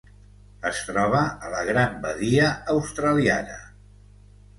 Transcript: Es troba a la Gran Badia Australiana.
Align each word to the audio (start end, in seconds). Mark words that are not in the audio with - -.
Es 0.69 0.77
troba 0.85 1.19
a 1.47 1.51
la 1.55 1.59
Gran 1.67 1.99
Badia 2.05 2.47
Australiana. 2.77 3.59